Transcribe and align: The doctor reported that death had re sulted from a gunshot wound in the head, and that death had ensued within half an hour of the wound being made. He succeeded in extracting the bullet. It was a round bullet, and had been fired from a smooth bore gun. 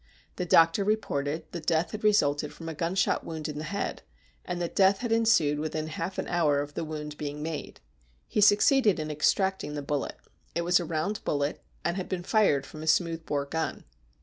The 0.37 0.47
doctor 0.47 0.83
reported 0.83 1.45
that 1.51 1.67
death 1.67 1.91
had 1.91 2.03
re 2.03 2.09
sulted 2.11 2.51
from 2.51 2.67
a 2.67 2.73
gunshot 2.73 3.23
wound 3.23 3.47
in 3.47 3.59
the 3.59 3.65
head, 3.65 4.01
and 4.43 4.59
that 4.59 4.75
death 4.75 5.01
had 5.01 5.11
ensued 5.11 5.59
within 5.59 5.85
half 5.89 6.17
an 6.17 6.27
hour 6.27 6.59
of 6.59 6.73
the 6.73 6.83
wound 6.83 7.19
being 7.19 7.43
made. 7.43 7.81
He 8.27 8.41
succeeded 8.41 8.99
in 8.99 9.11
extracting 9.11 9.75
the 9.75 9.83
bullet. 9.83 10.15
It 10.55 10.61
was 10.63 10.79
a 10.79 10.85
round 10.85 11.23
bullet, 11.23 11.61
and 11.85 11.97
had 11.97 12.09
been 12.09 12.23
fired 12.23 12.65
from 12.65 12.81
a 12.81 12.87
smooth 12.87 13.27
bore 13.27 13.45
gun. 13.45 13.83